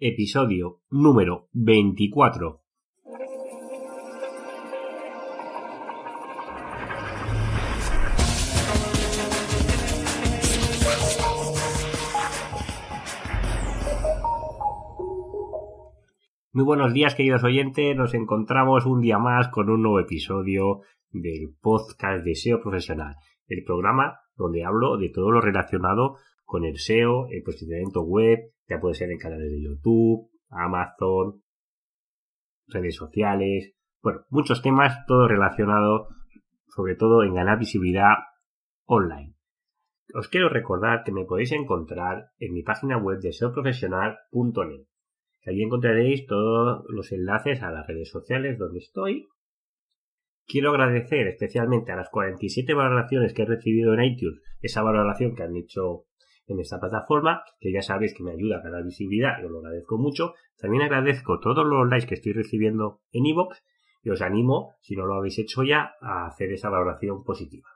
episodio 0.00 0.80
número 0.90 1.48
24. 1.52 2.60
Muy 16.52 16.64
buenos 16.64 16.92
días, 16.92 17.14
queridos 17.14 17.44
oyentes. 17.44 17.96
Nos 17.96 18.14
encontramos 18.14 18.86
un 18.86 19.00
día 19.00 19.18
más 19.18 19.48
con 19.48 19.70
un 19.70 19.82
nuevo 19.82 20.00
episodio 20.00 20.80
del 21.10 21.54
podcast 21.60 22.24
de 22.24 22.34
SEO 22.34 22.60
Profesional, 22.60 23.16
el 23.46 23.62
programa 23.64 24.20
donde 24.36 24.64
hablo 24.64 24.96
de 24.96 25.10
todo 25.10 25.30
lo 25.30 25.40
relacionado 25.40 26.16
con 26.44 26.64
el 26.64 26.78
SEO, 26.78 27.28
el 27.30 27.42
posicionamiento 27.42 28.02
web, 28.02 28.38
ya 28.68 28.80
puede 28.80 28.94
ser 28.94 29.10
en 29.10 29.18
canales 29.18 29.50
de 29.50 29.62
YouTube, 29.62 30.30
Amazon, 30.50 31.42
redes 32.68 32.96
sociales, 32.96 33.74
bueno, 34.02 34.20
muchos 34.28 34.62
temas, 34.62 35.04
todo 35.06 35.26
relacionado 35.26 36.08
sobre 36.74 36.96
todo 36.96 37.22
en 37.22 37.34
ganar 37.34 37.58
visibilidad 37.58 38.14
online. 38.84 39.34
Os 40.14 40.28
quiero 40.28 40.48
recordar 40.48 41.02
que 41.04 41.12
me 41.12 41.24
podéis 41.24 41.52
encontrar 41.52 42.30
en 42.38 42.52
mi 42.52 42.62
página 42.62 42.98
web 42.98 43.20
de 43.20 43.32
seoprofesional.net. 43.32 44.86
Allí 45.46 45.62
encontraréis 45.62 46.26
todos 46.26 46.84
los 46.88 47.12
enlaces 47.12 47.62
a 47.62 47.70
las 47.70 47.86
redes 47.86 48.10
sociales 48.10 48.58
donde 48.58 48.78
estoy. 48.78 49.28
Quiero 50.46 50.70
agradecer 50.70 51.26
especialmente 51.28 51.92
a 51.92 51.96
las 51.96 52.10
47 52.10 52.74
valoraciones 52.74 53.32
que 53.32 53.42
he 53.42 53.46
recibido 53.46 53.94
en 53.94 54.04
iTunes, 54.04 54.42
esa 54.60 54.82
valoración 54.82 55.34
que 55.34 55.42
han 55.42 55.56
hecho 55.56 56.04
en 56.46 56.60
esta 56.60 56.78
plataforma, 56.78 57.42
que 57.58 57.72
ya 57.72 57.82
sabéis 57.82 58.14
que 58.14 58.22
me 58.22 58.32
ayuda 58.32 58.58
a 58.58 58.62
ganar 58.62 58.84
visibilidad 58.84 59.40
y 59.40 59.44
os 59.44 59.50
lo 59.50 59.58
agradezco 59.58 59.98
mucho. 59.98 60.34
También 60.58 60.82
agradezco 60.82 61.40
todos 61.40 61.64
los 61.66 61.88
likes 61.88 62.06
que 62.06 62.14
estoy 62.14 62.32
recibiendo 62.32 63.00
en 63.12 63.26
iVoox 63.26 63.58
y 64.02 64.10
os 64.10 64.20
animo, 64.20 64.74
si 64.80 64.96
no 64.96 65.06
lo 65.06 65.14
habéis 65.14 65.38
hecho 65.38 65.62
ya, 65.62 65.94
a 66.00 66.26
hacer 66.26 66.52
esa 66.52 66.68
valoración 66.68 67.24
positiva. 67.24 67.68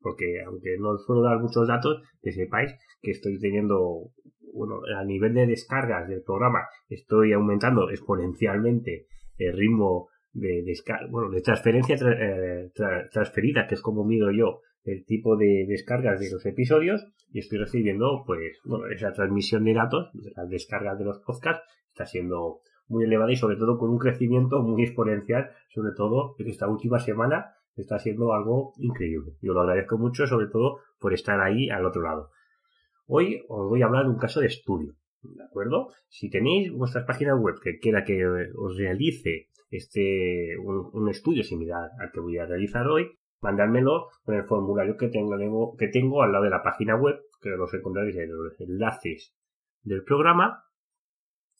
Porque 0.00 0.42
aunque 0.46 0.76
no 0.78 0.90
os 0.90 1.06
suelo 1.06 1.22
dar 1.22 1.38
muchos 1.38 1.66
datos, 1.66 2.02
que 2.22 2.32
sepáis 2.32 2.74
que 3.00 3.12
estoy 3.12 3.38
teniendo, 3.38 4.10
bueno, 4.52 4.80
a 4.98 5.04
nivel 5.04 5.32
de 5.32 5.46
descargas 5.46 6.06
del 6.06 6.22
programa, 6.22 6.68
estoy 6.88 7.32
aumentando 7.32 7.88
exponencialmente 7.90 9.06
el 9.38 9.56
ritmo 9.56 10.08
de 10.32 10.62
descarga, 10.62 11.06
bueno, 11.10 11.30
de 11.30 11.40
transferencia 11.40 11.96
eh, 11.96 12.70
transferida, 13.10 13.66
que 13.66 13.76
es 13.76 13.80
como 13.80 14.04
mido 14.04 14.30
yo 14.30 14.60
el 14.84 15.04
tipo 15.04 15.36
de 15.36 15.66
descargas 15.68 16.20
de 16.20 16.30
los 16.30 16.44
episodios 16.46 17.06
y 17.32 17.40
estoy 17.40 17.58
recibiendo 17.58 18.22
pues 18.26 18.58
bueno 18.64 18.86
esa 18.86 19.12
transmisión 19.12 19.64
de 19.64 19.74
datos 19.74 20.10
las 20.36 20.48
descargas 20.48 20.98
de 20.98 21.04
los 21.04 21.18
podcasts 21.20 21.64
está 21.90 22.06
siendo 22.06 22.60
muy 22.86 23.04
elevada 23.04 23.32
y 23.32 23.36
sobre 23.36 23.56
todo 23.56 23.78
con 23.78 23.90
un 23.90 23.98
crecimiento 23.98 24.62
muy 24.62 24.82
exponencial 24.82 25.50
sobre 25.68 25.92
todo 25.96 26.34
en 26.38 26.48
esta 26.48 26.68
última 26.68 26.98
semana 26.98 27.54
está 27.76 27.98
siendo 27.98 28.32
algo 28.32 28.72
increíble 28.78 29.32
yo 29.40 29.52
lo 29.52 29.62
agradezco 29.62 29.98
mucho 29.98 30.26
sobre 30.26 30.48
todo 30.48 30.78
por 30.98 31.14
estar 31.14 31.40
ahí 31.40 31.70
al 31.70 31.86
otro 31.86 32.02
lado 32.02 32.30
hoy 33.06 33.42
os 33.48 33.68
voy 33.68 33.82
a 33.82 33.86
hablar 33.86 34.04
de 34.04 34.10
un 34.10 34.18
caso 34.18 34.40
de 34.40 34.46
estudio 34.46 34.94
¿de 35.32 35.44
acuerdo? 35.44 35.88
Si 36.08 36.30
tenéis 36.30 36.72
vuestras 36.72 37.04
páginas 37.06 37.38
web 37.40 37.56
que 37.62 37.78
quiera 37.78 38.04
que 38.04 38.24
os 38.56 38.76
realice 38.76 39.48
este 39.70 40.56
un, 40.58 41.08
estudio 41.08 41.42
similar 41.42 41.90
al 41.98 42.12
que 42.12 42.20
voy 42.20 42.38
a 42.38 42.46
realizar 42.46 42.86
hoy, 42.86 43.08
mandármelo 43.44 44.08
con 44.24 44.34
el 44.34 44.42
formulario 44.44 44.96
que 44.96 45.08
tengo, 45.08 45.76
que 45.76 45.88
tengo 45.88 46.22
al 46.22 46.32
lado 46.32 46.44
de 46.44 46.50
la 46.50 46.62
página 46.62 46.96
web, 46.96 47.20
que 47.42 47.50
los 47.50 47.74
encontraréis 47.74 48.16
en 48.16 48.32
los 48.32 48.58
enlaces 48.58 49.36
del 49.82 50.02
programa 50.02 50.64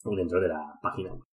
o 0.03 0.15
dentro 0.15 0.41
de 0.41 0.47
la 0.47 0.79
página 0.81 1.13
web. 1.13 1.25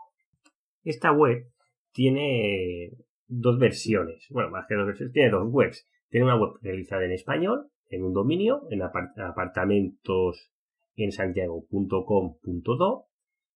Esta 0.83 1.11
web 1.11 1.47
tiene 1.91 2.91
dos 3.27 3.59
versiones, 3.59 4.25
bueno, 4.29 4.51
más 4.51 4.65
que 4.67 4.75
dos 4.75 4.85
versiones, 4.85 5.11
tiene 5.13 5.31
dos 5.31 5.51
webs. 5.51 5.85
Tiene 6.09 6.25
una 6.25 6.39
web 6.39 6.51
realizada 6.61 7.03
en 7.05 7.11
español, 7.11 7.71
en 7.89 8.03
un 8.03 8.13
dominio, 8.13 8.67
en 8.69 8.83
apartamentos 8.83 10.51
en 10.95 11.11
santiago.com.do 11.11 13.07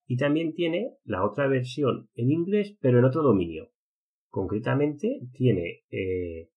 y 0.07 0.17
también 0.17 0.53
tiene 0.53 0.95
la 1.03 1.23
otra 1.23 1.47
versión 1.47 2.09
en 2.15 2.31
inglés, 2.31 2.75
pero 2.81 2.97
en 2.99 3.05
otro 3.05 3.21
dominio. 3.21 3.69
Concretamente 4.29 5.21
tiene 5.31 5.83
eh, 5.91 6.49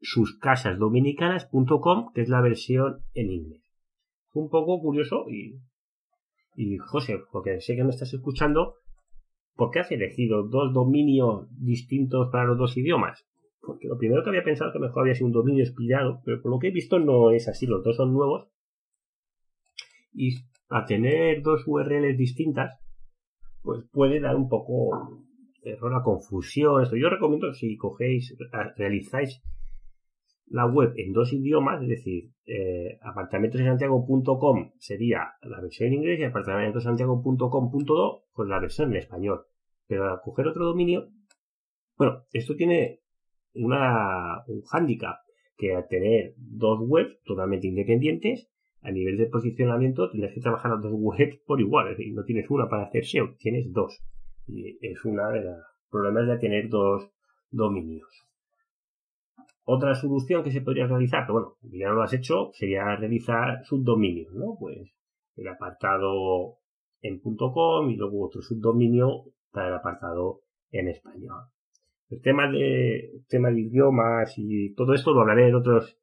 suscasasdominicanas.com, 0.00 2.12
que 2.12 2.20
es 2.20 2.28
la 2.28 2.42
versión 2.42 3.00
en 3.14 3.30
inglés 3.30 3.63
un 4.34 4.50
poco 4.50 4.80
curioso 4.80 5.24
y, 5.28 5.60
y 6.56 6.76
José, 6.78 7.20
porque 7.32 7.60
sé 7.60 7.76
que 7.76 7.84
me 7.84 7.90
estás 7.90 8.12
escuchando, 8.12 8.74
¿por 9.54 9.70
qué 9.70 9.80
has 9.80 9.90
elegido 9.90 10.42
dos 10.42 10.72
dominios 10.72 11.48
distintos 11.58 12.28
para 12.30 12.44
los 12.44 12.58
dos 12.58 12.76
idiomas? 12.76 13.24
Porque 13.60 13.88
lo 13.88 13.96
primero 13.96 14.22
que 14.22 14.30
había 14.30 14.44
pensado 14.44 14.72
que 14.72 14.78
mejor 14.78 15.02
había 15.02 15.14
sido 15.14 15.28
un 15.28 15.32
dominio 15.32 15.64
expirado, 15.64 16.20
pero 16.24 16.42
por 16.42 16.50
lo 16.50 16.58
que 16.58 16.68
he 16.68 16.72
visto 16.72 16.98
no 16.98 17.30
es 17.30 17.48
así, 17.48 17.66
los 17.66 17.82
dos 17.82 17.96
son 17.96 18.12
nuevos. 18.12 18.48
Y 20.12 20.34
a 20.68 20.84
tener 20.84 21.42
dos 21.42 21.62
URLs 21.66 22.18
distintas, 22.18 22.78
pues 23.62 23.84
puede 23.90 24.20
dar 24.20 24.36
un 24.36 24.48
poco 24.48 25.24
error 25.62 25.94
a 25.94 26.02
confusión. 26.02 26.82
Esto 26.82 26.96
yo 26.96 27.08
recomiendo 27.08 27.52
si 27.54 27.76
cogéis, 27.76 28.36
realizáis 28.76 29.42
la 30.46 30.66
web 30.66 30.92
en 30.96 31.12
dos 31.12 31.32
idiomas, 31.32 31.82
es 31.82 31.88
decir, 31.88 32.30
eh, 32.46 32.98
apartamentosensantiago.com 33.02 34.72
sería 34.78 35.32
la 35.42 35.60
versión 35.60 35.88
en 35.88 35.94
inglés 35.94 36.20
y 36.20 36.24
apartamentosantiago.com.do 36.24 38.24
con 38.32 38.48
la 38.48 38.60
versión 38.60 38.90
en 38.90 38.98
español. 38.98 39.46
Pero 39.86 40.10
al 40.10 40.20
coger 40.20 40.46
otro 40.46 40.66
dominio, 40.66 41.08
bueno, 41.96 42.24
esto 42.32 42.56
tiene 42.56 43.00
una, 43.54 44.44
un 44.46 44.62
hándicap 44.62 45.16
que 45.56 45.74
al 45.74 45.86
tener 45.88 46.34
dos 46.36 46.80
webs 46.82 47.22
totalmente 47.24 47.66
independientes, 47.66 48.50
a 48.82 48.90
nivel 48.90 49.16
de 49.16 49.26
posicionamiento 49.26 50.10
tendrás 50.10 50.34
que 50.34 50.40
trabajar 50.40 50.72
las 50.72 50.82
dos 50.82 50.92
webs 50.94 51.38
por 51.46 51.60
igual, 51.60 51.88
es 51.88 51.98
decir, 51.98 52.14
no 52.14 52.24
tienes 52.24 52.50
una 52.50 52.68
para 52.68 52.84
hacer 52.84 53.04
SEO, 53.04 53.34
tienes 53.38 53.72
dos. 53.72 54.02
Y 54.46 54.78
es 54.86 55.04
uno 55.04 55.30
de 55.30 55.42
los 55.42 55.56
problemas 55.90 56.26
de 56.26 56.38
tener 56.38 56.68
dos 56.68 57.10
dominios. 57.50 58.23
Otra 59.64 59.94
solución 59.94 60.44
que 60.44 60.50
se 60.50 60.60
podría 60.60 60.86
realizar, 60.86 61.24
pero 61.26 61.32
bueno, 61.32 61.56
ya 61.62 61.88
no 61.88 61.94
lo 61.94 62.02
has 62.02 62.12
hecho, 62.12 62.50
sería 62.52 62.96
realizar 62.96 63.64
subdominios, 63.64 64.32
¿no? 64.34 64.56
Pues 64.58 64.94
el 65.36 65.48
apartado 65.48 66.58
en 67.00 67.20
.com 67.20 67.90
y 67.90 67.96
luego 67.96 68.26
otro 68.26 68.42
subdominio 68.42 69.24
para 69.50 69.68
el 69.68 69.74
apartado 69.74 70.40
en 70.70 70.88
español. 70.88 71.44
El 72.10 72.20
tema 72.20 72.50
de, 72.50 73.22
tema 73.28 73.50
de 73.50 73.60
idiomas 73.60 74.34
y 74.36 74.74
todo 74.74 74.92
esto 74.92 75.12
lo 75.12 75.22
hablaré 75.22 75.48
en 75.48 75.54
otros 75.54 75.98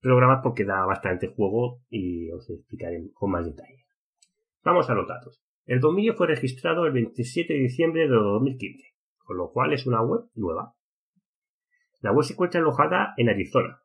programas 0.00 0.40
porque 0.42 0.64
da 0.64 0.84
bastante 0.84 1.28
juego 1.28 1.80
y 1.88 2.30
os 2.30 2.48
explicaré 2.50 3.10
con 3.14 3.30
más 3.30 3.46
detalle. 3.46 3.86
Vamos 4.64 4.88
a 4.90 4.94
los 4.94 5.08
datos. 5.08 5.42
El 5.66 5.80
dominio 5.80 6.14
fue 6.14 6.26
registrado 6.26 6.86
el 6.86 6.92
27 6.92 7.52
de 7.52 7.60
diciembre 7.60 8.02
de 8.02 8.08
2015, 8.08 8.94
con 9.18 9.36
lo 9.36 9.50
cual 9.50 9.72
es 9.72 9.86
una 9.86 10.02
web 10.02 10.24
nueva. 10.34 10.74
La 12.00 12.12
web 12.12 12.24
se 12.24 12.34
encuentra 12.34 12.60
alojada 12.60 13.14
en 13.16 13.28
Arizona. 13.28 13.80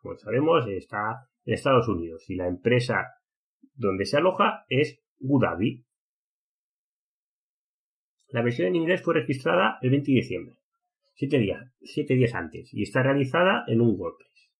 como 0.00 0.16
sabemos, 0.16 0.66
está 0.68 1.28
en 1.44 1.54
Estados 1.54 1.88
Unidos. 1.88 2.28
Y 2.28 2.36
la 2.36 2.48
empresa 2.48 3.06
donde 3.74 4.06
se 4.06 4.16
aloja 4.16 4.64
es 4.68 5.00
Gudavi. 5.18 5.84
La 8.28 8.42
versión 8.42 8.68
en 8.68 8.76
inglés 8.76 9.02
fue 9.02 9.14
registrada 9.14 9.78
el 9.82 9.90
20 9.90 10.12
de 10.12 10.16
diciembre, 10.16 10.54
siete 11.14 11.38
días, 11.38 11.74
siete 11.82 12.14
días 12.14 12.34
antes, 12.34 12.72
y 12.72 12.82
está 12.82 13.02
realizada 13.02 13.64
en 13.66 13.80
un 13.80 13.98
WordPress. 13.98 14.52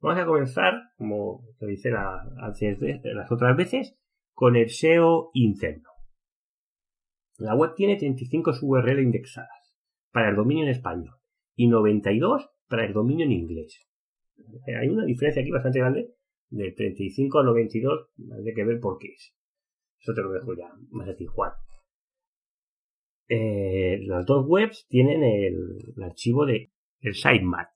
Vamos 0.00 0.22
a 0.22 0.26
comenzar, 0.26 0.74
como 0.96 1.44
te 1.58 1.66
dice 1.66 1.90
las 1.90 3.30
otras 3.30 3.56
veces, 3.56 3.94
con 4.32 4.56
el 4.56 4.70
SEO 4.70 5.30
interno. 5.34 5.90
La 7.36 7.54
web 7.54 7.74
tiene 7.76 7.96
35 7.96 8.52
URL 8.62 9.02
indexadas 9.02 9.76
para 10.10 10.30
el 10.30 10.36
dominio 10.36 10.64
en 10.64 10.70
español 10.70 11.21
y 11.54 11.68
92 11.68 12.50
para 12.68 12.86
el 12.86 12.92
dominio 12.92 13.26
en 13.26 13.32
inglés. 13.32 13.86
Hay 14.66 14.88
una 14.88 15.04
diferencia 15.04 15.42
aquí 15.42 15.50
bastante 15.50 15.78
grande 15.78 16.14
de 16.50 16.72
35 16.72 17.38
a 17.38 17.44
92, 17.44 18.10
hay 18.46 18.54
que 18.54 18.64
ver 18.64 18.80
por 18.80 18.98
qué 18.98 19.08
es. 19.08 19.34
Eso 20.00 20.14
te 20.14 20.22
lo 20.22 20.32
dejo 20.32 20.54
ya 20.54 20.70
más 20.90 21.08
a. 21.08 21.54
Eh, 23.28 24.00
las 24.02 24.26
dos 24.26 24.44
webs 24.46 24.86
tienen 24.88 25.22
el, 25.22 26.02
archivo 26.02 26.44
de 26.44 26.72
el 27.00 27.14
sitemap, 27.14 27.68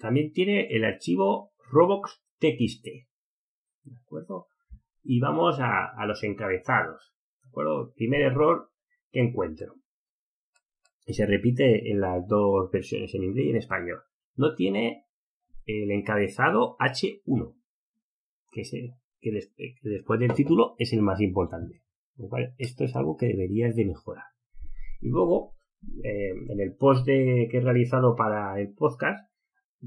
también 0.00 0.32
tiene 0.32 0.66
el 0.74 0.84
archivo 0.84 1.52
robots.txt. 1.70 2.84
¿De 2.84 3.96
acuerdo? 3.96 4.48
Y 5.02 5.20
vamos 5.20 5.58
a, 5.60 6.04
los 6.06 6.22
encabezados. 6.24 7.12
¿De 7.42 7.48
acuerdo? 7.48 7.92
Primer 7.94 8.22
error 8.22 8.70
que 9.10 9.20
encuentro. 9.20 9.74
Y 11.06 11.14
se 11.14 11.26
repite 11.26 11.90
en 11.90 12.00
las 12.00 12.26
dos 12.26 12.70
versiones, 12.70 13.14
en 13.14 13.24
inglés 13.24 13.46
y 13.46 13.50
en 13.50 13.56
español. 13.56 14.00
No 14.36 14.54
tiene 14.54 15.06
el 15.66 15.90
encabezado 15.90 16.76
H1, 16.78 17.54
que, 18.50 18.60
es 18.60 18.72
que, 19.20 19.30
después 19.82 20.20
del 20.20 20.34
título 20.34 20.74
es 20.78 20.92
el 20.92 21.02
más 21.02 21.20
importante. 21.20 21.82
esto 22.58 22.84
es 22.84 22.94
algo 22.96 23.16
que 23.16 23.26
deberías 23.26 23.74
de 23.76 23.86
mejorar. 23.86 24.24
Y 25.00 25.08
luego, 25.08 25.54
eh, 26.04 26.30
en 26.48 26.60
el 26.60 26.74
post 26.76 27.06
que 27.06 27.48
he 27.50 27.60
realizado 27.60 28.14
para 28.14 28.60
el 28.60 28.72
podcast, 28.74 29.30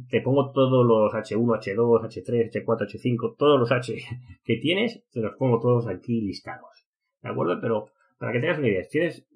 te 0.10 0.22
pongo 0.22 0.52
todos 0.52 0.86
los 0.86 1.14
H1, 1.14 1.60
H2, 1.60 2.02
H3, 2.02 2.52
H4, 2.52 2.88
H5, 2.88 3.36
todos 3.38 3.60
los 3.60 3.72
H 3.72 3.96
que 4.44 4.58
tienes, 4.58 5.04
te 5.12 5.20
los 5.20 5.36
pongo 5.36 5.60
todos 5.60 5.88
aquí 5.88 6.22
listados. 6.22 6.88
¿De 7.22 7.30
acuerdo? 7.30 7.60
Pero 7.62 7.86
para 8.18 8.32
que 8.32 8.40
tengas 8.40 8.58
una 8.58 8.70
idea, 8.70 8.82
tienes 8.90 9.28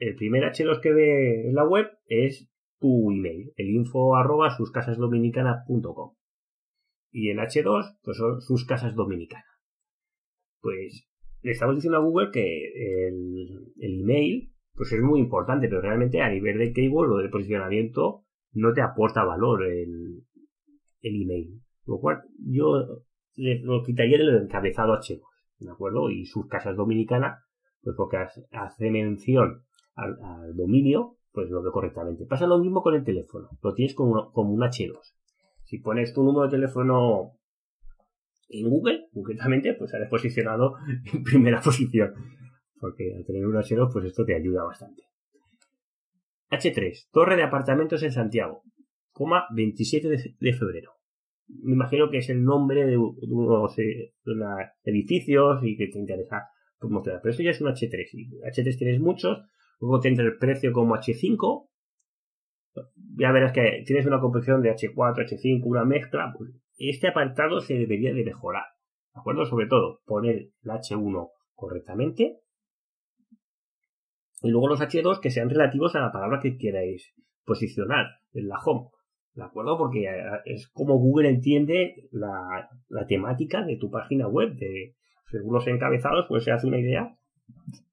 el 0.00 0.16
primer 0.16 0.42
H2 0.44 0.80
que 0.80 0.92
ve 0.92 1.48
en 1.48 1.54
la 1.54 1.64
web 1.64 1.86
es 2.06 2.50
tu 2.80 3.10
email, 3.12 3.52
el 3.56 3.68
info 3.68 4.16
arroba 4.16 4.50
suscasasdominicana.com. 4.50 6.14
Y 7.12 7.28
el 7.28 7.38
H2, 7.38 7.98
pues 8.02 8.16
son 8.16 8.40
sus 8.40 8.64
casas 8.64 8.94
dominicanas. 8.94 9.44
Pues 10.60 11.06
le 11.42 11.52
estamos 11.52 11.74
diciendo 11.74 11.98
a 11.98 12.02
Google 12.02 12.30
que 12.32 13.08
el, 13.08 13.72
el 13.78 14.00
email 14.00 14.52
pues 14.74 14.92
es 14.92 15.02
muy 15.02 15.20
importante, 15.20 15.68
pero 15.68 15.82
realmente 15.82 16.22
a 16.22 16.30
nivel 16.30 16.58
de 16.58 16.72
keyword 16.72 17.12
o 17.12 17.18
de 17.18 17.28
posicionamiento 17.28 18.24
no 18.52 18.72
te 18.72 18.80
aporta 18.80 19.24
valor 19.24 19.66
el, 19.66 20.24
el 21.02 21.22
email. 21.22 21.60
Lo 21.84 21.98
cual 21.98 22.22
yo 22.38 23.02
lo 23.34 23.82
quitaría 23.82 24.16
del 24.16 24.44
encabezado 24.44 24.94
H2, 24.94 25.20
¿de 25.58 25.70
acuerdo? 25.70 26.08
Y 26.08 26.24
sus 26.24 26.46
casas 26.46 26.76
dominicanas, 26.76 27.44
pues 27.82 27.94
porque 27.96 28.16
hace 28.52 28.90
mención 28.90 29.64
al, 30.00 30.54
dominio, 30.54 31.16
pues 31.32 31.48
lo 31.50 31.62
veo 31.62 31.72
correctamente. 31.72 32.26
Pasa 32.26 32.46
lo 32.46 32.58
mismo 32.58 32.82
con 32.82 32.94
el 32.94 33.04
teléfono, 33.04 33.48
lo 33.62 33.74
tienes 33.74 33.94
como, 33.94 34.32
un 34.34 34.60
H2. 34.60 34.98
Si 35.64 35.78
pones 35.78 36.12
tu 36.12 36.22
número 36.24 36.44
de 36.44 36.56
teléfono 36.56 37.32
en 38.48 38.68
Google, 38.68 39.08
concretamente, 39.12 39.74
pues 39.74 39.90
sales 39.90 40.08
posicionado 40.08 40.74
en 41.12 41.22
primera 41.22 41.60
posición. 41.64 42.14
Porque 42.80 43.14
al 43.14 43.24
tener 43.24 43.46
un 43.46 43.54
H2, 43.54 43.92
pues 43.92 44.06
esto 44.06 44.24
te 44.24 44.34
ayuda 44.34 44.64
bastante. 44.64 45.02
H3, 46.50 47.10
Torre 47.12 47.36
de 47.36 47.44
Apartamentos 47.44 48.02
en 48.02 48.10
Santiago, 48.10 48.64
coma 49.12 49.46
27 49.54 50.08
de, 50.40 50.52
febrero. 50.52 50.92
Me 51.46 51.72
imagino 51.72 52.10
que 52.10 52.18
es 52.18 52.28
el 52.28 52.42
nombre 52.42 52.86
de, 52.86 52.96
unos 52.96 53.78
eh, 53.78 54.14
edificios 54.84 55.60
y 55.62 55.76
que 55.76 55.88
te 55.88 55.98
interesa 55.98 56.48
promocionar. 56.80 57.20
Pero 57.22 57.30
esto 57.30 57.42
ya 57.42 57.50
es 57.50 57.60
un 57.60 57.68
H3. 57.68 58.08
Y 58.14 58.30
H3 58.40 58.78
tienes 58.78 59.00
muchos. 59.00 59.38
Luego 59.80 60.00
tendrá 60.00 60.24
el 60.24 60.38
precio 60.38 60.72
como 60.72 60.94
H5. 60.94 61.68
Ya 63.16 63.32
verás 63.32 63.52
que 63.52 63.82
tienes 63.84 64.06
una 64.06 64.20
composición 64.20 64.62
de 64.62 64.70
H4, 64.70 64.94
H5, 64.94 65.62
una 65.64 65.84
mezcla. 65.84 66.32
Pues 66.36 66.50
este 66.76 67.08
apartado 67.08 67.60
se 67.60 67.74
debería 67.74 68.12
de 68.12 68.24
mejorar. 68.24 68.64
¿De 69.14 69.20
acuerdo? 69.20 69.44
Sobre 69.44 69.66
todo, 69.66 70.00
poner 70.04 70.50
el 70.62 70.70
H1 70.70 71.30
correctamente 71.54 72.40
y 74.42 74.50
luego 74.50 74.68
los 74.68 74.80
H2 74.80 75.20
que 75.20 75.30
sean 75.30 75.50
relativos 75.50 75.94
a 75.94 76.00
la 76.00 76.12
palabra 76.12 76.40
que 76.40 76.56
queráis 76.56 77.14
posicionar 77.44 78.06
en 78.32 78.48
la 78.48 78.58
home. 78.64 78.88
¿De 79.34 79.44
acuerdo? 79.44 79.78
Porque 79.78 80.04
eh, 80.04 80.22
es 80.46 80.68
como 80.68 80.98
Google 80.98 81.28
entiende 81.28 82.08
la, 82.10 82.68
temática 83.06 83.62
de 83.62 83.76
tu 83.76 83.90
página 83.90 84.28
web. 84.28 84.54
De, 84.56 84.96
según 85.30 85.54
los 85.54 85.66
encabezados, 85.66 86.26
pues 86.28 86.44
se 86.44 86.52
hace 86.52 86.66
una 86.66 86.78
idea 86.78 87.16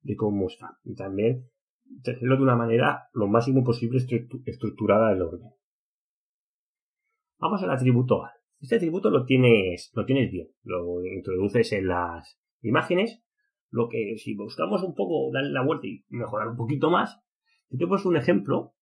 de 0.02 0.16
cómo 0.16 0.48
está. 0.48 0.78
Y 0.84 0.96
también 0.96 1.50
hacerlo 2.02 2.38
de 2.38 2.44
una 2.44 2.56
manera 2.56 3.10
lo 3.14 3.28
máximo 3.28 3.64
posible 3.64 4.00
estructurada 4.46 5.10
del 5.10 5.22
orden. 5.22 5.52
Vamos 7.40 7.62
al 7.64 7.72
atributo 7.72 8.24
A. 8.24 8.34
Este 8.60 8.76
atributo 8.76 9.10
lo 9.10 9.26
tienes, 9.26 9.92
lo 9.94 10.06
tienes 10.06 10.32
bien. 10.32 10.48
Lo 10.64 11.04
introduces 11.06 11.72
en 11.74 11.88
las 11.88 12.40
imágenes 12.62 13.22
lo 13.70 13.90
que 13.90 14.16
si 14.18 14.36
buscamos 14.36 14.84
un 14.84 14.96
poco 14.96 15.32
darle 15.32 15.52
la 15.52 15.64
vuelta 15.64 15.88
y 15.88 16.06
mejorar 16.10 16.50
un 16.50 16.58
poquito 16.58 16.90
más, 16.90 17.22
te 17.70 17.84
he 17.84 18.08
un 18.08 18.18
ejemplo 18.18 18.74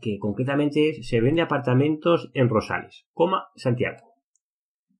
que 0.00 0.18
concretamente 0.18 1.02
se 1.02 1.20
vende 1.20 1.42
apartamentos 1.42 2.30
en 2.34 2.48
Rosales, 2.48 3.06
coma 3.12 3.48
Santiago. 3.56 4.14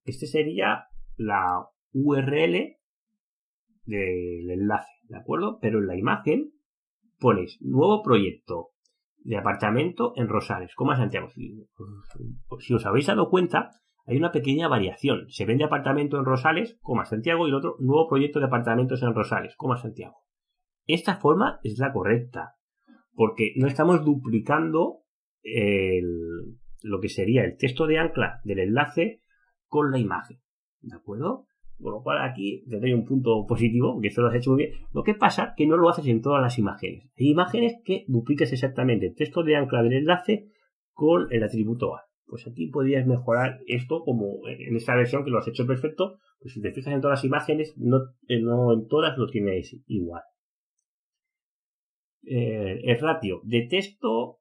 Este 0.05 0.27
sería 0.27 0.87
la 1.17 1.69
URL 1.93 2.77
del 3.85 4.51
enlace, 4.51 4.93
¿de 5.09 5.19
acuerdo? 5.19 5.59
Pero 5.61 5.79
en 5.79 5.87
la 5.87 5.97
imagen 5.97 6.53
pones 7.19 7.59
nuevo 7.61 8.03
proyecto 8.03 8.71
de 9.19 9.37
apartamento 9.37 10.13
en 10.17 10.29
Rosales, 10.29 10.75
coma 10.75 10.97
Santiago. 10.97 11.29
si 12.59 12.75
os 12.75 12.87
habéis 12.87 13.07
dado 13.07 13.31
cuenta, 13.31 13.71
hay 14.07 14.17
una 14.17 14.33
pequeña 14.33 14.67
variación. 14.69 15.29
Se 15.29 15.45
vende 15.45 15.65
apartamento 15.65 16.19
en 16.19 16.25
Rosales, 16.25 16.79
coma 16.81 17.05
Santiago, 17.05 17.47
y 17.47 17.51
el 17.51 17.57
otro 17.57 17.77
nuevo 17.79 18.09
proyecto 18.09 18.41
de 18.41 18.47
apartamentos 18.47 19.03
en 19.03 19.15
Rosales, 19.15 19.55
coma 19.57 19.77
Santiago. 19.77 20.17
Esta 20.87 21.17
forma 21.17 21.61
es 21.63 21.79
la 21.79 21.93
correcta, 21.93 22.57
porque 23.15 23.53
no 23.57 23.69
estamos 23.69 24.05
duplicando 24.05 25.03
lo 26.83 27.01
que 27.01 27.09
sería 27.09 27.45
el 27.45 27.57
texto 27.57 27.87
de 27.87 27.99
ancla 27.99 28.41
del 28.45 28.59
enlace 28.59 29.23
con 29.67 29.91
la 29.93 29.99
imagen. 29.99 30.41
¿De 30.81 30.97
acuerdo? 30.97 31.47
Con 31.83 31.95
lo 31.95 32.03
cual 32.03 32.23
aquí 32.23 32.65
te 32.69 32.79
doy 32.79 32.93
un 32.93 33.05
punto 33.05 33.45
positivo, 33.47 34.01
que 34.01 34.09
esto 34.09 34.23
lo 34.23 34.29
has 34.29 34.37
hecho 34.37 34.51
muy 34.51 34.67
bien. 34.67 34.79
Lo 34.93 35.03
que 35.03 35.15
pasa 35.15 35.55
que 35.57 35.67
no 35.67 35.77
lo 35.77 35.89
haces 35.89 36.07
en 36.07 36.23
todas 36.23 36.41
las 36.41 36.59
imágenes. 36.59 37.11
Hay 37.19 37.31
imágenes 37.31 37.75
que 37.85 38.05
dupliques 38.07 38.53
exactamente 38.53 39.07
el 39.07 39.15
texto 39.15 39.43
de 39.43 39.57
ancla 39.57 39.83
del 39.83 39.95
enlace 39.95 40.49
con 40.93 41.27
el 41.31 41.43
atributo 41.43 41.97
A 41.97 42.03
pues 42.33 42.47
aquí 42.47 42.69
podrías 42.69 43.07
mejorar 43.07 43.61
esto 43.67 44.03
como 44.05 44.49
en 44.49 44.75
esta 44.75 44.97
versión 44.97 45.23
que 45.23 45.29
lo 45.29 45.37
has 45.37 45.49
hecho 45.49 45.67
perfecto, 45.67 46.19
pues 46.41 46.55
si 46.55 46.63
te 46.63 46.73
fijas 46.73 46.95
en 46.95 47.03
todas 47.03 47.19
las 47.19 47.25
imágenes, 47.27 47.75
no, 47.77 47.99
eh, 48.27 48.39
en 48.39 48.89
todas 48.89 49.19
lo 49.19 49.27
tienes 49.27 49.77
igual. 49.87 50.23
Eh, 52.23 52.81
el 52.85 52.99
ratio 52.99 53.43
de 53.45 53.67
texto 53.69 54.39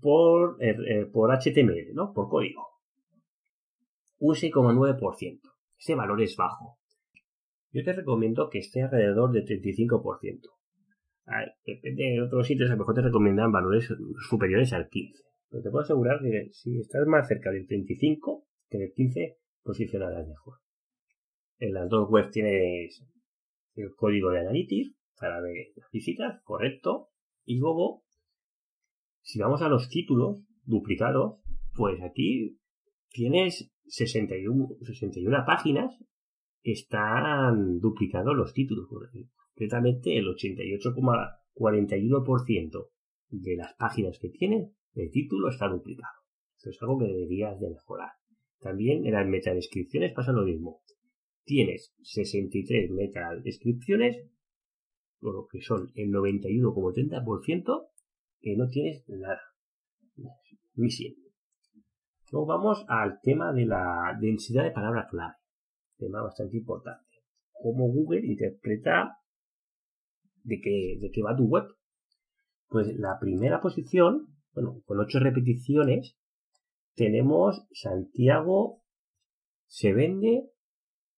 por, 0.00 0.56
eh, 0.60 1.06
por 1.12 1.30
HTML, 1.30 1.94
¿no? 1.94 2.12
Por 2.12 2.28
código. 2.28 2.66
Un 4.18 4.34
6,9%. 4.34 5.55
Ese 5.78 5.94
valor 5.94 6.22
es 6.22 6.36
bajo. 6.36 6.78
Yo 7.72 7.84
te 7.84 7.92
recomiendo 7.92 8.48
que 8.48 8.58
esté 8.58 8.82
alrededor 8.82 9.32
del 9.32 9.44
35%. 9.44 10.40
depende 11.66 12.04
de 12.04 12.22
otros 12.22 12.46
sitios, 12.46 12.70
a 12.70 12.72
lo 12.72 12.78
mejor 12.78 12.94
te 12.94 13.02
recomiendan 13.02 13.52
valores 13.52 13.92
superiores 14.28 14.72
al 14.72 14.88
15%. 14.88 15.12
Pero 15.48 15.62
te 15.62 15.70
puedo 15.70 15.84
asegurar 15.84 16.20
que 16.20 16.48
si 16.52 16.78
estás 16.78 17.06
más 17.06 17.28
cerca 17.28 17.50
del 17.50 17.66
35 17.66 18.46
que 18.68 18.78
del 18.78 18.92
15, 18.92 19.38
posicionarás 19.62 20.26
mejor. 20.26 20.54
En 21.58 21.72
las 21.72 21.88
dos 21.88 22.08
webs 22.10 22.30
tienes 22.30 23.04
el 23.74 23.94
código 23.94 24.30
de 24.30 24.40
Analytics 24.40 24.94
para 25.18 25.40
ver 25.40 25.68
las 25.76 25.90
visitas, 25.90 26.42
correcto. 26.44 27.10
Y 27.44 27.58
luego, 27.58 28.04
si 29.22 29.38
vamos 29.38 29.62
a 29.62 29.68
los 29.68 29.88
títulos 29.88 30.38
duplicados, 30.64 31.40
pues 31.74 32.00
aquí 32.02 32.58
tienes 33.10 33.72
61, 33.86 34.68
61 34.82 35.44
páginas 35.46 35.96
están 36.62 37.78
duplicados 37.78 38.36
los 38.36 38.52
títulos. 38.52 38.88
Concretamente, 38.88 40.18
el 40.18 40.26
88,41% 40.26 42.90
de 43.28 43.56
las 43.56 43.74
páginas 43.74 44.18
que 44.18 44.30
tiene 44.30 44.72
el 44.94 45.10
título 45.10 45.50
está 45.50 45.68
duplicado. 45.68 46.14
Esto 46.56 46.70
es 46.70 46.82
algo 46.82 46.98
que 46.98 47.06
deberías 47.06 47.60
de 47.60 47.70
mejorar. 47.70 48.10
También 48.60 49.06
en 49.06 49.12
las 49.12 49.26
metadescripciones 49.26 50.12
pasa 50.14 50.32
lo 50.32 50.44
mismo. 50.44 50.82
Tienes 51.44 51.94
63 52.02 52.90
metadescripciones, 52.90 54.16
lo 55.20 55.46
que 55.46 55.60
son 55.60 55.92
el 55.94 56.10
91,30% 56.10 57.88
que 58.40 58.56
no 58.56 58.68
tienes 58.68 59.04
nada. 59.08 59.40
Misión. 60.74 61.25
Luego 62.30 62.46
vamos 62.46 62.84
al 62.88 63.20
tema 63.20 63.52
de 63.52 63.66
la 63.66 64.16
densidad 64.20 64.64
de 64.64 64.70
palabras 64.70 65.08
clave. 65.10 65.34
Tema 65.98 66.22
bastante 66.22 66.56
importante. 66.56 67.04
Cómo 67.52 67.88
Google 67.88 68.26
interpreta 68.26 69.18
de 70.42 70.60
qué, 70.60 70.98
de 71.00 71.10
qué 71.10 71.22
va 71.22 71.36
tu 71.36 71.44
web. 71.44 71.64
Pues 72.68 72.88
la 72.98 73.18
primera 73.20 73.60
posición 73.60 74.36
bueno, 74.56 74.80
con 74.86 74.98
ocho 74.98 75.20
repeticiones, 75.20 76.16
tenemos 76.94 77.66
Santiago 77.72 78.82
se 79.66 79.92
vende 79.92 80.50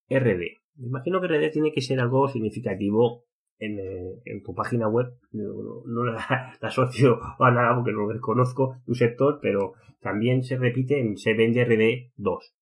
RD. 0.09 0.59
Me 0.75 0.89
imagino 0.89 1.21
que 1.21 1.29
RD 1.29 1.53
tiene 1.53 1.73
que 1.73 1.81
ser 1.81 2.01
algo 2.01 2.27
significativo 2.27 3.28
en, 3.59 3.79
eh, 3.79 4.43
tu 4.45 4.55
página 4.55 4.89
web, 4.89 5.15
no, 5.33 6.05
la, 6.05 6.55
asocio 6.61 7.19
a 7.39 7.51
nada 7.51 7.75
porque 7.75 7.93
no 7.93 8.09
desconozco 8.09 8.77
tu 8.87 8.95
sector, 8.95 9.39
pero 9.43 9.75
también 10.01 10.43
se 10.43 10.57
repite 10.57 11.01
en 11.01 11.17
se 11.17 11.35
vende 11.35 11.65
RD 11.65 12.13
2, 12.17 12.55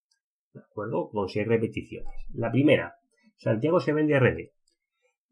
¿de 0.55 0.61
acuerdo? 0.61 1.11
Con 1.11 1.29
seis 1.29 1.47
repeticiones. 1.47 2.13
La 2.33 2.51
primera, 2.51 2.95
Santiago 3.37 3.81
se 3.81 3.93
vende 3.93 4.19
RD. 4.19 4.51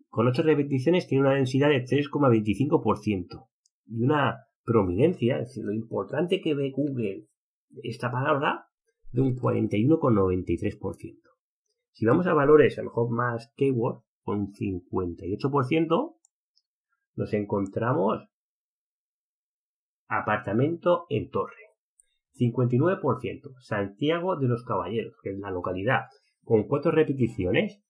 Con 0.08 0.28
ocho 0.28 0.42
repeticiones 0.42 1.08
tiene 1.08 1.26
una 1.26 1.34
densidad 1.34 1.70
de 1.70 1.84
3,25% 1.84 3.48
y 3.86 4.02
una 4.04 4.46
prominencia, 4.64 5.40
es 5.40 5.48
decir, 5.48 5.64
lo 5.64 5.72
importante 5.72 6.40
que 6.40 6.54
ve 6.54 6.70
Google 6.70 7.26
esta 7.82 8.10
palabra, 8.10 8.68
de 9.10 9.20
un 9.20 9.36
41,93%. 9.36 11.18
Si 11.92 12.04
vamos 12.06 12.26
a 12.26 12.34
valores 12.34 12.78
a 12.78 12.82
lo 12.82 12.90
mejor 12.90 13.10
más 13.10 13.52
keyword, 13.56 14.02
con 14.24 14.40
un 14.40 14.52
58%, 14.52 16.16
nos 17.16 17.32
encontramos 17.32 18.28
apartamento 20.08 21.06
en 21.08 21.30
Torre. 21.30 21.54
59%, 22.38 23.60
Santiago 23.60 24.36
de 24.36 24.48
los 24.48 24.64
Caballeros, 24.64 25.14
que 25.22 25.30
es 25.30 25.38
la 25.38 25.50
localidad, 25.50 26.06
con 26.42 26.64
cuatro 26.64 26.90
repeticiones. 26.90 27.80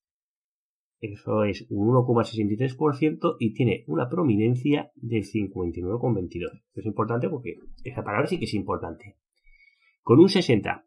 Eso 1.00 1.44
es 1.44 1.66
un 1.70 1.88
1,63% 1.88 3.36
y 3.38 3.54
tiene 3.54 3.84
una 3.86 4.08
prominencia 4.08 4.90
del 4.94 5.22
59,22. 5.22 6.62
Es 6.74 6.86
importante 6.86 7.28
porque 7.28 7.56
esa 7.84 8.02
palabra 8.02 8.26
sí 8.26 8.38
que 8.38 8.44
es 8.44 8.54
importante. 8.54 9.16
Con 10.02 10.20
un 10.20 10.28
60, 10.28 10.84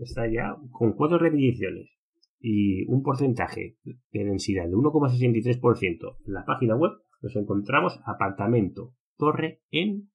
está 0.00 0.30
ya 0.30 0.56
con 0.70 0.92
cuatro 0.92 1.18
repeticiones 1.18 1.99
y 2.40 2.86
un 2.86 3.02
porcentaje 3.02 3.76
de 3.84 4.24
densidad 4.24 4.66
de 4.66 4.72
1,63% 4.72 6.16
en 6.26 6.32
la 6.32 6.46
página 6.46 6.74
web, 6.74 6.92
nos 7.20 7.36
encontramos 7.36 8.00
apartamento, 8.04 8.94
torre 9.16 9.60
en... 9.70 10.10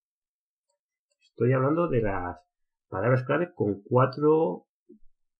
Estoy 1.20 1.52
hablando 1.52 1.88
de 1.88 2.02
las 2.02 2.45
palabras 2.88 3.24
clave 3.24 3.52
con 3.54 3.82
cuatro, 3.82 4.66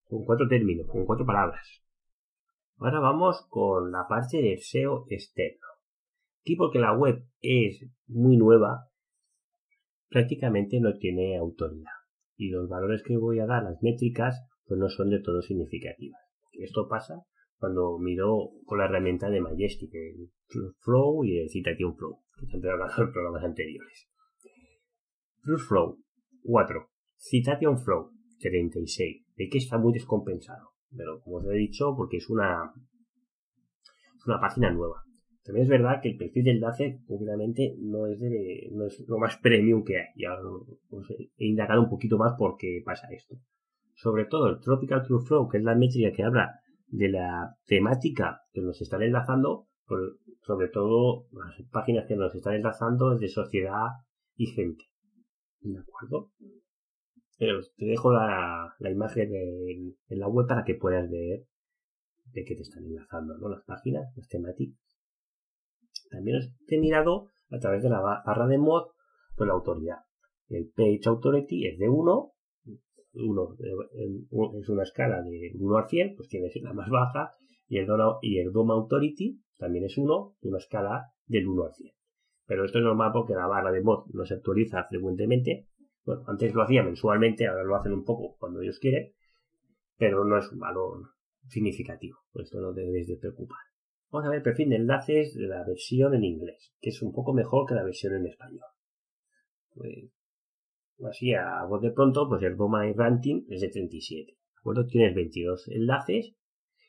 con 0.05 0.25
cuatro 0.25 0.49
términos, 0.49 0.87
con 0.87 1.05
cuatro 1.05 1.27
palabras. 1.27 1.83
Ahora 2.79 3.01
vamos 3.01 3.47
con 3.49 3.91
la 3.91 4.07
parte 4.09 4.43
del 4.43 4.59
SEO 4.59 5.07
externo. 5.09 5.67
Aquí 6.43 6.57
porque 6.57 6.79
la 6.79 6.93
web 6.93 7.25
es 7.41 7.85
muy 8.07 8.37
nueva, 8.37 8.89
prácticamente 10.09 10.81
no 10.81 10.95
tiene 10.95 11.37
autoridad. 11.37 11.91
Y 12.37 12.51
los 12.51 12.69
valores 12.69 13.03
que 13.03 13.17
voy 13.17 13.41
a 13.41 13.47
dar, 13.47 13.65
las 13.65 13.83
métricas, 13.83 14.47
pues 14.67 14.79
no 14.79 14.89
son 14.89 15.11
de 15.11 15.21
todo 15.21 15.43
significativas. 15.43 16.21
Esto 16.53 16.87
pasa 16.89 17.25
cuando 17.59 17.99
miro 17.99 18.51
con 18.67 18.79
la 18.79 18.85
herramienta 18.85 19.31
de 19.31 19.41
Majestic, 19.41 19.91
el 19.95 20.31
Flow 20.81 21.25
y 21.25 21.39
el 21.39 21.49
Citation 21.49 21.97
Flow, 21.97 22.23
que 22.39 22.47
se 22.47 22.57
han 22.57 22.67
hablado 22.73 23.03
en 23.03 23.13
programas 23.13 23.45
anteriores. 23.45 24.09
Flow 25.67 25.99
4. 26.43 26.91
Citation 27.17 27.79
Flow 27.79 28.11
36. 28.41 29.27
De 29.37 29.49
que 29.49 29.59
está 29.59 29.79
muy 29.79 29.93
descompensado. 29.93 30.71
Pero 30.97 31.21
como 31.21 31.37
os 31.37 31.47
he 31.47 31.57
dicho, 31.57 31.95
porque 31.97 32.19
es 32.19 32.29
una, 32.29 32.73
es 34.17 34.27
una 34.27 34.41
página 34.41 34.71
nueva. 34.71 35.03
También 35.45 35.63
es 35.63 35.69
verdad 35.69 36.01
que 36.03 36.11
el 36.11 36.17
perfil 36.17 36.45
de 36.45 36.51
enlace, 36.53 37.01
obviamente, 37.07 37.77
no 37.79 38.07
es, 38.07 38.19
de, 38.19 38.69
no 38.73 38.87
es 38.87 39.05
lo 39.07 39.19
más 39.19 39.37
premium 39.39 39.85
que 39.85 39.99
hay. 39.99 40.07
Ya 40.17 40.31
os 40.91 41.11
he 41.11 41.47
indagado 41.47 41.83
un 41.83 41.89
poquito 41.89 42.19
más 42.19 42.35
por 42.37 42.57
qué 42.57 42.83
pasa 42.85 43.07
esto. 43.13 43.37
Sobre 43.95 44.25
todo 44.25 44.49
el 44.49 44.61
Tropical 44.61 45.05
True 45.05 45.25
Flow, 45.25 45.49
que 45.49 45.59
es 45.59 45.65
la 45.65 45.77
métrica 45.77 46.11
que 46.13 46.25
habla 46.25 46.61
de 46.89 47.09
la 47.09 47.57
temática 47.65 48.43
que 48.53 48.61
nos 48.61 48.81
están 48.81 49.03
enlazando, 49.03 49.69
pues, 49.87 50.01
sobre 50.43 50.69
todo 50.69 51.27
las 51.33 51.55
páginas 51.71 52.07
que 52.07 52.17
nos 52.17 52.35
están 52.35 52.55
enlazando 52.55 53.13
es 53.13 53.21
de 53.21 53.29
sociedad 53.29 53.87
y 54.35 54.47
gente. 54.47 54.85
¿De 55.61 55.79
acuerdo? 55.79 56.33
Pero 57.39 57.61
te 57.77 57.85
dejo 57.85 58.13
la, 58.13 58.75
imagen 58.81 59.35
en, 59.35 59.97
la 60.09 60.29
web 60.29 60.47
para 60.47 60.65
que 60.65 60.75
puedas 60.75 61.11
ver 61.11 61.45
de 62.33 62.45
qué 62.45 62.55
te 62.55 62.63
están 62.63 62.85
enlazando, 62.85 63.37
¿no? 63.39 63.49
Las 63.49 63.65
páginas, 63.65 64.13
las 64.17 64.29
temáticas. 64.29 64.79
También 66.11 66.39
he 66.69 66.79
mirado 66.79 67.29
a 67.51 67.59
través 67.59 67.83
de 67.83 67.91
la 67.91 68.01
barra 68.01 68.47
de 68.47 68.59
mod 68.59 68.89
pues 69.37 69.47
la 69.47 69.55
autoridad. 69.55 69.99
El 70.49 70.71
Page 70.75 71.01
Authority 71.07 71.67
es 71.67 71.79
de 71.79 71.89
1, 71.89 72.33
1 73.15 73.57
es 74.61 74.69
una 74.69 74.83
escala 74.83 75.23
de 75.23 75.53
1 75.59 75.79
a 75.79 75.85
100, 75.85 76.17
pues 76.17 76.29
tiene 76.29 76.49
la 76.63 76.73
más 76.73 76.89
baja, 76.89 77.33
y 77.69 77.79
el, 77.79 77.87
DOM, 77.87 78.19
y 78.23 78.39
el 78.39 78.53
DOM 78.53 78.71
Authority 78.71 79.43
también 79.59 79.85
es 79.85 79.99
1, 79.99 80.37
una 80.41 80.59
escala 80.59 81.13
del 81.27 81.49
1 81.49 81.65
al 81.65 81.75
100. 81.75 81.93
Pero 82.47 82.65
esto 82.65 82.79
es 82.79 82.85
normal 82.85 83.11
porque 83.13 83.35
la 83.35 83.47
barra 83.47 83.73
de 83.73 83.83
mod 83.83 84.07
no 84.13 84.25
se 84.25 84.35
actualiza 84.35 84.85
frecuentemente 84.85 85.69
bueno, 86.07 86.23
antes 86.29 86.55
lo 86.55 86.63
hacía 86.63 86.85
mensualmente, 86.85 87.47
ahora 87.49 87.65
lo 87.65 87.75
hacen 87.75 87.93
un 87.93 88.05
poco 88.05 88.37
cuando 88.39 88.63
ellos 88.63 88.79
quieren, 88.79 89.13
pero 89.99 90.25
no 90.25 90.39
es 90.39 90.51
un 90.53 90.61
valor 90.61 91.03
significativo, 91.49 92.19
por 92.33 92.43
esto 92.43 92.61
no 92.61 92.73
debéis 92.73 93.09
de 93.09 93.17
preocupar. 93.17 93.59
Vamos 94.11 94.29
a 94.29 94.31
ver 94.31 94.43
perfil 94.43 94.71
de 94.71 94.77
enlaces 94.77 95.35
de 95.35 95.49
la 95.49 95.65
versión 95.67 96.15
en 96.15 96.25
inglés, 96.25 96.73
que 96.81 96.91
es 96.91 97.03
un 97.03 97.13
poco 97.13 97.35
mejor 97.35 97.67
que 97.67 97.75
la 97.75 97.83
versión 97.83 98.15
en 98.15 98.27
español. 98.27 98.69
Pues, 99.75 100.13
así 101.11 101.35
a 101.35 101.65
voz 101.69 101.83
de 101.83 101.91
pronto, 101.91 102.29
pues 102.29 102.41
el 102.45 102.57
domain 102.57 102.95
ranking 102.97 103.45
es 103.51 103.61
de 103.61 103.69
37. 103.69 104.33
¿De 104.33 104.39
acuerdo? 104.61 104.87
Tienes 104.87 105.13
22 105.13 105.69
enlaces 105.69 106.37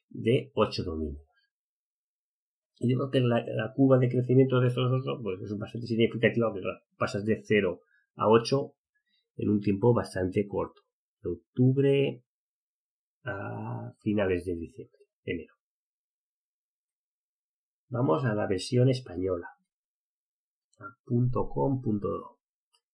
de 0.10 0.52
8 0.54 0.84
dominios. 0.84 1.26
Y 2.80 2.88
digo 2.88 3.10
que 3.10 3.20
la, 3.20 3.44
la 3.48 3.74
curva 3.74 3.98
de 3.98 4.10
crecimiento 4.10 4.60
de 4.60 4.68
estos 4.68 5.04
dos 5.04 5.20
pues 5.24 5.42
es 5.42 5.58
bastante 5.58 5.88
significativa, 5.88 6.52
porque 6.52 6.68
pasas 6.98 7.26
de 7.26 7.42
0 7.44 7.82
a 8.16 8.30
8 8.30 8.74
en 9.38 9.50
un 9.50 9.62
tiempo 9.62 9.94
bastante 9.94 10.48
corto, 10.48 10.82
de 11.22 11.30
octubre 11.30 12.24
a 13.24 13.94
finales 14.00 14.46
de 14.46 14.56
diciembre, 14.56 15.00
enero. 15.24 15.54
Vamos 17.90 18.26
a 18.26 18.34
la 18.34 18.48
versión 18.48 18.90
española. 18.90 19.48
.com.do. 21.06 22.40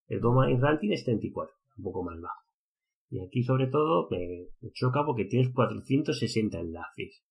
El 0.08 0.20
domain 0.22 0.62
ranking 0.62 0.92
es 0.92 1.04
34, 1.04 1.54
un 1.78 1.84
poco 1.84 2.04
más 2.04 2.20
bajo. 2.22 2.44
Y 3.10 3.20
aquí 3.20 3.44
sobre 3.44 3.68
todo 3.68 4.08
me, 4.10 4.48
choca 4.72 5.06
porque 5.06 5.26
tienes 5.26 5.52
460 5.54 6.60
enlaces, 6.60 7.24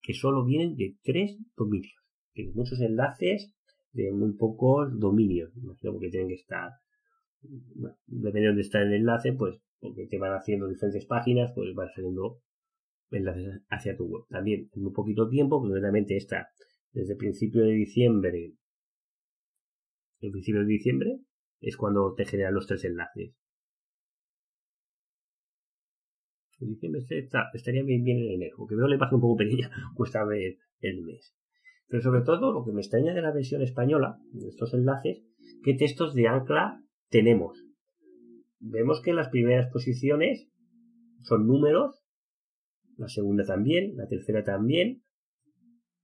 que 0.00 0.14
solo 0.14 0.44
vienen 0.44 0.76
de 0.76 0.96
tres 1.02 1.38
dominios. 1.56 1.94
Tienes 2.32 2.54
muchos 2.54 2.80
enlaces 2.80 3.54
de 3.92 4.12
muy 4.12 4.32
pocos 4.34 4.98
dominios. 4.98 5.50
Imagino 5.56 5.98
que 5.98 6.08
tienen 6.08 6.28
que 6.28 6.34
estar 6.34 6.70
depende 7.42 8.40
de 8.40 8.46
dónde 8.46 8.62
está 8.62 8.82
el 8.82 8.92
enlace, 8.92 9.32
pues 9.32 9.60
porque 9.80 10.06
te 10.06 10.18
van 10.18 10.32
haciendo 10.32 10.68
diferentes 10.68 11.06
páginas, 11.06 11.52
pues 11.54 11.74
van 11.74 11.88
saliendo 11.94 12.40
enlaces 13.10 13.62
hacia 13.68 13.96
tu 13.96 14.06
web. 14.06 14.24
También 14.28 14.70
en 14.74 14.86
un 14.86 14.92
poquito 14.92 15.28
tiempo, 15.28 15.60
concretamente 15.60 16.16
esta, 16.16 16.48
desde 16.92 17.12
el 17.12 17.18
principio 17.18 17.62
de 17.62 17.72
diciembre, 17.72 18.54
el 20.20 20.30
principio 20.30 20.60
de 20.60 20.66
diciembre, 20.66 21.18
es 21.60 21.76
cuando 21.76 22.14
te 22.14 22.24
generan 22.24 22.54
los 22.54 22.66
tres 22.66 22.84
enlaces. 22.84 23.34
En 26.60 26.68
diciembre 26.68 27.00
estaría 27.54 27.82
bien, 27.82 28.04
bien 28.04 28.18
en 28.18 28.30
enero, 28.34 28.56
porque 28.56 28.76
veo 28.76 28.86
la 28.86 28.94
imagen 28.94 29.16
un 29.16 29.20
poco 29.20 29.36
pequeña, 29.36 29.70
cuesta 29.96 30.24
ver 30.24 30.58
el 30.80 31.02
mes. 31.02 31.34
Pero 31.88 32.02
sobre 32.02 32.22
todo, 32.22 32.52
lo 32.52 32.64
que 32.64 32.72
me 32.72 32.80
extraña 32.80 33.14
de 33.14 33.20
la 33.20 33.32
versión 33.32 33.62
española, 33.62 34.18
de 34.30 34.48
estos 34.48 34.72
enlaces, 34.74 35.24
que 35.64 35.74
textos 35.74 36.14
de 36.14 36.28
ancla 36.28 36.82
tenemos. 37.12 37.62
Vemos 38.58 39.00
que 39.02 39.12
las 39.12 39.28
primeras 39.28 39.70
posiciones 39.70 40.48
son 41.20 41.46
números, 41.46 42.02
la 42.96 43.06
segunda 43.06 43.44
también, 43.44 43.96
la 43.96 44.08
tercera 44.08 44.42
también, 44.42 45.02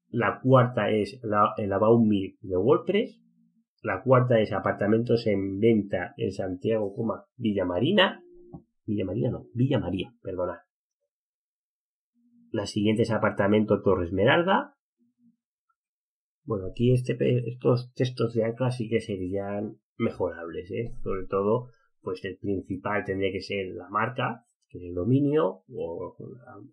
la 0.09 0.41
cuarta 0.41 0.91
es 0.91 1.19
la, 1.23 1.55
el 1.57 1.73
About 1.73 2.07
Me 2.07 2.37
de 2.41 2.57
WordPress, 2.57 3.21
la 3.83 4.03
cuarta 4.03 4.38
es 4.41 4.53
apartamentos 4.53 5.27
en 5.27 5.59
venta 5.59 6.15
en 6.17 6.33
Santiago, 6.33 6.95
Villa 7.37 7.65
Marina, 7.65 8.23
Villa 8.85 9.05
Marina 9.05 9.31
no, 9.31 9.47
Villa 9.55 9.79
María, 9.79 10.12
perdona. 10.23 10.62
La 12.50 12.67
siguiente 12.67 13.03
es 13.03 13.11
apartamento 13.11 13.83
Torre 13.83 14.07
Esmeralda. 14.07 14.75
Bueno, 16.45 16.69
aquí 16.71 16.93
este, 16.93 17.17
estos 17.49 17.93
textos 17.93 18.33
de 18.35 18.45
ancla 18.45 18.71
sí 18.71 18.88
que 18.88 19.00
serían 19.00 19.79
mejorables, 19.99 20.71
¿eh? 20.71 20.93
Sobre 21.02 21.26
todo, 21.26 21.71
pues 22.00 22.25
el 22.25 22.38
principal 22.38 23.05
tendría 23.05 23.33
que 23.33 23.43
ser 23.43 23.75
la 23.75 23.88
marca, 23.88 24.45
que 24.69 24.78
es 24.78 24.85
el 24.85 24.95
dominio, 24.95 25.62
o 25.73 26.17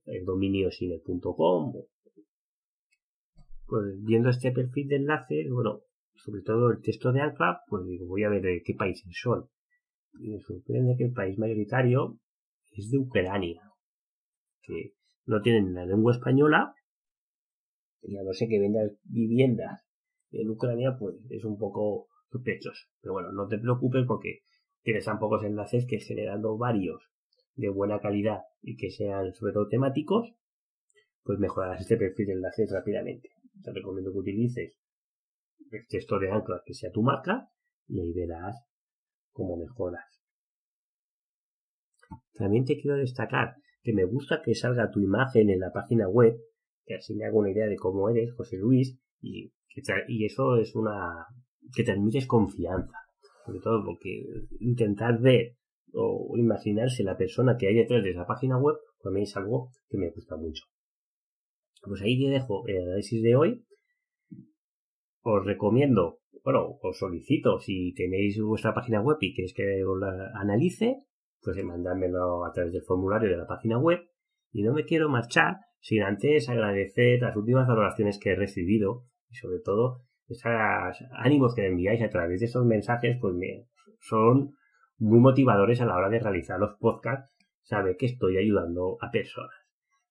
el 0.05 0.25
dominio 0.25 0.71
cine.com. 0.71 1.73
Pues 3.67 4.03
viendo 4.03 4.29
este 4.29 4.51
perfil 4.51 4.87
de 4.87 4.95
enlace, 4.97 5.49
bueno, 5.49 5.81
sobre 6.13 6.41
todo 6.41 6.71
el 6.71 6.81
texto 6.81 7.11
de 7.11 7.21
ancla, 7.21 7.61
pues 7.67 7.85
digo, 7.85 8.05
voy 8.05 8.23
a 8.23 8.29
ver 8.29 8.41
de 8.41 8.61
qué 8.63 8.73
países 8.75 9.11
son. 9.11 9.49
Y 10.19 10.29
me 10.29 10.39
sorprende 10.39 10.95
que 10.97 11.05
el 11.05 11.13
país 11.13 11.37
mayoritario 11.37 12.19
es 12.71 12.89
de 12.91 12.97
Ucrania, 12.97 13.61
que 14.61 14.93
no 15.25 15.41
tienen 15.41 15.73
la 15.73 15.85
lengua 15.85 16.13
española, 16.13 16.75
y 18.01 18.17
a 18.17 18.23
no 18.23 18.33
ser 18.33 18.47
que 18.49 18.59
vendas 18.59 18.91
viviendas 19.03 19.81
en 20.31 20.49
Ucrania, 20.49 20.95
pues 20.99 21.15
es 21.29 21.43
un 21.43 21.57
poco 21.57 22.07
sospechoso. 22.31 22.81
Pero 23.01 23.13
bueno, 23.13 23.31
no 23.31 23.47
te 23.47 23.57
preocupes 23.57 24.05
porque 24.07 24.39
tienes 24.81 25.05
tan 25.05 25.19
pocos 25.19 25.43
enlaces 25.43 25.85
que 25.87 25.99
generando 25.99 26.57
varios 26.57 27.01
de 27.55 27.69
buena 27.69 27.99
calidad 27.99 28.41
y 28.61 28.75
que 28.77 28.91
sean 28.91 29.33
sobre 29.33 29.53
todo 29.53 29.67
temáticos, 29.67 30.33
pues 31.23 31.39
mejorarás 31.39 31.81
este 31.81 31.97
perfil 31.97 32.27
de 32.27 32.33
enlaces 32.33 32.71
rápidamente. 32.71 33.29
Te 33.63 33.71
recomiendo 33.71 34.11
que 34.11 34.19
utilices 34.19 34.77
el 35.71 35.87
texto 35.87 36.19
de 36.19 36.31
ancla 36.31 36.61
que 36.65 36.73
sea 36.73 36.91
tu 36.91 37.01
marca 37.01 37.49
y 37.87 37.99
ahí 37.99 38.13
verás 38.13 38.55
cómo 39.31 39.57
mejoras. 39.57 40.05
También 42.33 42.65
te 42.65 42.79
quiero 42.79 42.97
destacar 42.97 43.55
que 43.81 43.93
me 43.93 44.03
gusta 44.03 44.41
que 44.43 44.55
salga 44.55 44.91
tu 44.91 44.99
imagen 44.99 45.49
en 45.49 45.59
la 45.59 45.71
página 45.71 46.07
web, 46.07 46.35
que 46.85 46.95
así 46.95 47.15
me 47.15 47.25
hago 47.25 47.39
una 47.39 47.51
idea 47.51 47.67
de 47.67 47.77
cómo 47.77 48.09
eres, 48.09 48.33
José 48.33 48.57
Luis, 48.57 48.99
y, 49.21 49.53
y 50.07 50.25
eso 50.25 50.57
es 50.57 50.75
una 50.75 51.27
que 51.73 51.83
transmites 51.83 52.27
confianza. 52.27 52.97
Sobre 53.45 53.59
todo 53.59 53.83
porque 53.85 54.25
intentar 54.59 55.19
ver 55.19 55.55
o 55.93 56.35
imaginarse 56.37 57.03
la 57.03 57.17
persona 57.17 57.55
que 57.57 57.67
hay 57.67 57.75
detrás 57.75 58.03
de 58.03 58.11
esa 58.11 58.25
página 58.25 58.57
web, 58.57 58.75
mí 59.11 59.23
es 59.23 59.35
algo 59.37 59.71
que 59.89 59.97
me 59.97 60.09
gusta 60.09 60.35
mucho. 60.35 60.63
Pues 61.81 62.01
ahí 62.01 62.19
te 62.19 62.29
dejo 62.29 62.67
el 62.67 62.83
análisis 62.83 63.21
de 63.21 63.35
hoy. 63.35 63.65
Os 65.21 65.45
recomiendo, 65.45 66.19
bueno, 66.43 66.77
os 66.81 66.97
solicito, 66.97 67.59
si 67.59 67.93
tenéis 67.93 68.39
vuestra 68.41 68.73
página 68.73 69.01
web 69.01 69.17
y 69.21 69.33
queréis 69.33 69.53
que 69.53 69.83
os 69.83 69.99
la 69.99 70.31
analice, 70.35 71.03
pues 71.41 71.63
mandármelo 71.63 72.45
a 72.45 72.51
través 72.51 72.73
del 72.73 72.83
formulario 72.83 73.29
de 73.29 73.37
la 73.37 73.47
página 73.47 73.77
web. 73.79 73.99
Y 74.51 74.63
no 74.63 74.73
me 74.73 74.85
quiero 74.85 75.09
marchar 75.09 75.57
sin 75.79 76.01
antes 76.01 76.49
agradecer 76.49 77.21
las 77.21 77.35
últimas 77.35 77.67
valoraciones 77.67 78.19
que 78.19 78.31
he 78.31 78.35
recibido 78.35 79.05
y 79.29 79.35
sobre 79.35 79.59
todo 79.59 80.01
esos 80.27 80.51
ánimos 81.11 81.53
que 81.53 81.61
me 81.61 81.67
enviáis 81.67 82.01
a 82.01 82.09
través 82.09 82.39
de 82.39 82.47
esos 82.47 82.65
mensajes, 82.65 83.17
pues 83.19 83.35
son 83.99 84.55
muy 84.97 85.19
motivadores 85.19 85.81
a 85.81 85.85
la 85.85 85.95
hora 85.95 86.09
de 86.09 86.19
realizar 86.19 86.59
los 86.59 86.77
podcasts. 86.79 87.31
Sabe 87.61 87.97
que 87.97 88.05
estoy 88.05 88.37
ayudando 88.37 88.97
a 89.01 89.11
personas. 89.11 89.55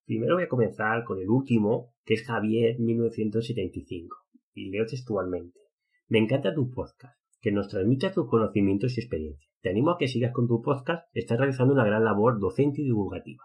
Primero 0.05 0.35
voy 0.35 0.43
a 0.43 0.49
comenzar 0.49 1.03
con 1.03 1.19
el 1.19 1.29
último, 1.29 1.93
que 2.03 2.15
es 2.15 2.25
Javier 2.25 2.79
1975. 2.79 4.17
Y 4.53 4.69
leo 4.69 4.85
textualmente. 4.85 5.59
Me 6.07 6.19
encanta 6.19 6.53
tu 6.53 6.69
podcast, 6.69 7.17
que 7.41 7.51
nos 7.51 7.67
transmite 7.69 8.11
tus 8.11 8.29
conocimientos 8.29 8.97
y 8.97 9.01
experiencias. 9.01 9.51
Te 9.61 9.69
animo 9.69 9.91
a 9.91 9.97
que 9.97 10.07
sigas 10.07 10.31
con 10.31 10.47
tu 10.47 10.61
podcast, 10.61 11.07
estás 11.13 11.39
realizando 11.39 11.73
una 11.73 11.85
gran 11.85 12.03
labor 12.03 12.39
docente 12.39 12.81
y 12.81 12.85
divulgativa. 12.85 13.43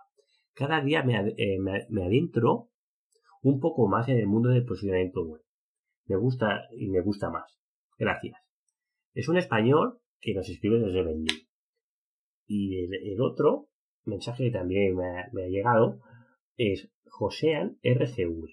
Cada 0.55 0.83
día 0.83 1.03
me, 1.03 1.17
eh, 1.17 1.59
me 1.59 2.05
adentro 2.05 2.69
un 3.43 3.61
poco 3.61 3.89
más 3.89 4.09
en 4.09 4.19
el 4.19 4.27
mundo 4.27 4.51
del 4.51 4.67
posicionamiento 4.67 5.25
web. 5.25 5.41
Me 6.11 6.17
gusta 6.17 6.67
y 6.77 6.89
me 6.89 7.03
gusta 7.03 7.31
más. 7.31 7.57
Gracias. 7.97 8.37
Es 9.15 9.29
un 9.29 9.37
español 9.37 10.01
que 10.21 10.35
nos 10.35 10.49
escribe 10.49 10.81
desde 10.81 11.05
Berlín. 11.05 11.29
Y 12.49 12.85
el, 13.13 13.21
otro 13.21 13.69
mensaje 14.07 14.47
que 14.47 14.51
también 14.51 14.97
me 14.97 15.45
ha, 15.45 15.49
llegado 15.49 16.01
es 16.57 16.91
Josean 17.07 17.79
RGV, 17.85 18.45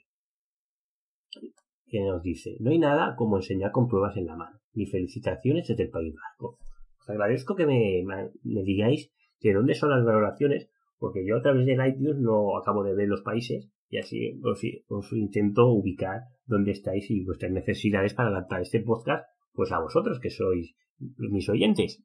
que 1.87 1.99
nos 2.01 2.21
dice, 2.21 2.57
no 2.59 2.69
hay 2.69 2.77
nada 2.77 3.15
como 3.15 3.37
enseñar 3.37 3.71
con 3.71 3.87
pruebas 3.87 4.15
en 4.17 4.27
la 4.27 4.35
mano. 4.35 4.59
Ni 4.73 4.85
felicitaciones 4.85 5.67
desde 5.67 5.85
el 5.85 5.89
País 5.89 6.13
Vasco. 6.13 6.59
Os 6.99 7.09
agradezco 7.09 7.55
que 7.55 7.65
me, 7.65 8.05
digáis 8.43 9.11
de 9.41 9.53
dónde 9.53 9.73
son 9.73 9.89
las 9.89 10.05
valoraciones, 10.05 10.69
porque 10.99 11.25
yo 11.25 11.37
a 11.37 11.41
través 11.41 11.65
del 11.65 11.83
iTunes 11.87 12.17
no 12.17 12.55
acabo 12.55 12.83
de 12.83 12.93
ver 12.93 13.07
los 13.07 13.23
países 13.23 13.67
y 13.89 13.97
así 13.97 14.39
os, 14.43 14.61
os, 14.89 15.13
intento 15.13 15.71
ubicar 15.71 16.21
dónde 16.47 16.71
estáis 16.71 17.09
y 17.11 17.23
vuestras 17.23 17.51
necesidades 17.51 18.13
para 18.13 18.29
adaptar 18.29 18.61
este 18.61 18.81
podcast 18.81 19.25
pues 19.53 19.71
a 19.71 19.79
vosotros 19.79 20.19
que 20.19 20.29
sois 20.29 20.75
mis 21.17 21.49
oyentes. 21.49 22.03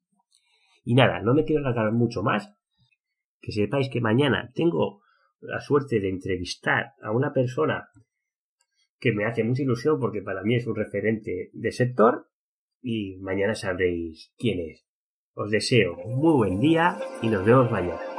Y 0.84 0.94
nada, 0.94 1.20
no 1.20 1.34
me 1.34 1.44
quiero 1.44 1.60
alargar 1.60 1.92
mucho 1.92 2.22
más. 2.22 2.52
Que 3.40 3.52
sepáis 3.52 3.88
que 3.88 4.00
mañana 4.00 4.50
tengo 4.54 5.02
la 5.40 5.60
suerte 5.60 6.00
de 6.00 6.08
entrevistar 6.08 6.92
a 7.02 7.10
una 7.10 7.32
persona 7.32 7.88
que 8.98 9.12
me 9.12 9.24
hace 9.24 9.42
mucha 9.42 9.62
ilusión 9.62 9.98
porque 9.98 10.22
para 10.22 10.42
mí 10.42 10.54
es 10.54 10.66
un 10.66 10.76
referente 10.76 11.50
de 11.52 11.72
sector 11.72 12.28
y 12.80 13.16
mañana 13.18 13.54
sabréis 13.54 14.32
quién 14.38 14.60
es. 14.60 14.86
Os 15.34 15.50
deseo 15.50 15.96
un 16.04 16.18
muy 16.18 16.34
buen 16.34 16.60
día 16.60 16.98
y 17.20 17.28
nos 17.28 17.44
vemos 17.44 17.70
mañana. 17.70 18.11